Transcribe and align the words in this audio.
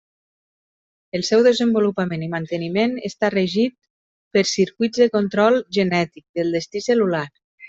El 1.17 1.25
seu 1.27 1.43
desenvolupament 1.47 2.23
i 2.29 2.31
manteniment 2.31 2.95
està 3.11 3.31
regit 3.35 3.77
per 4.39 4.45
circuits 4.53 5.05
de 5.05 5.09
control 5.21 5.61
genètic 5.79 6.27
del 6.41 6.51
destí 6.59 6.85
cel·lular. 6.89 7.25